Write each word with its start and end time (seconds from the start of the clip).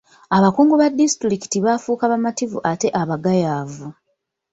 Abakungu 0.37 0.73
ba 0.81 0.87
disitulikiti 0.99 1.57
baafuuka 1.65 2.05
bamativu 2.11 2.57
ate 2.71 2.87
abagayaavu. 3.01 3.85